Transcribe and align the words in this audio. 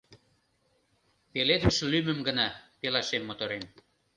Пеледыш 1.31 1.77
лӱмым 1.91 2.19
гына, 2.27 2.47
пелашем-моторем... 2.79 3.63